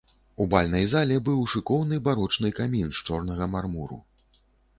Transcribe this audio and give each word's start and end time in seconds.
У 0.43 0.45
бальнай 0.53 0.85
зале 0.93 1.17
быў 1.27 1.43
шыкоўны 1.51 1.99
барочны 2.07 2.51
камін 2.61 2.87
з 3.01 3.05
чорнага 3.11 3.51
мармуру. 3.55 4.01